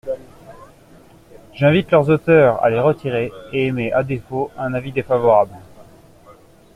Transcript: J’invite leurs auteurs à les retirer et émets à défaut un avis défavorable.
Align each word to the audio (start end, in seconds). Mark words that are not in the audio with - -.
J’invite 1.53 1.91
leurs 1.91 2.09
auteurs 2.09 2.63
à 2.63 2.71
les 2.71 2.79
retirer 2.79 3.31
et 3.53 3.67
émets 3.67 3.91
à 3.93 4.01
défaut 4.03 4.49
un 4.57 4.73
avis 4.73 4.91
défavorable. 4.91 5.53